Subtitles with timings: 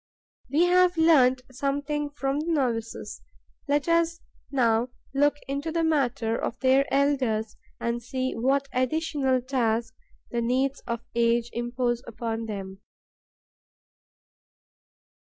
[0.49, 3.21] We have learnt something from the novices:
[3.67, 4.19] let us
[4.51, 9.93] now look into the matter of their elders and see what additional task
[10.31, 12.81] the needs of age impose upon them.